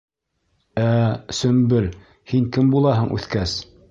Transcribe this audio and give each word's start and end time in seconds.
Ә, 0.83 0.85
Сөмбөл, 1.41 1.91
һин 2.33 2.49
кем 2.57 2.75
булаһың 2.77 3.15
үҫкәс? 3.19 3.57